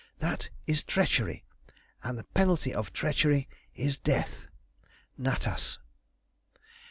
[0.17, 1.45] That is treachery,
[2.01, 4.47] and the penalty of treachery is death.
[5.15, 5.77] NATAS.